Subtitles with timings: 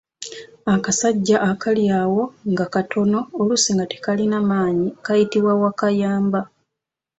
[0.73, 6.41] Akasajja akali awo nga katono oluusi nga tekalina maanyi kayitibwa Wakayamba.